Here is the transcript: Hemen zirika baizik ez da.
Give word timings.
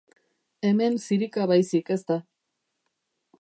Hemen 0.69 0.97
zirika 1.03 1.45
baizik 1.51 1.93
ez 1.97 2.01
da. 2.09 2.19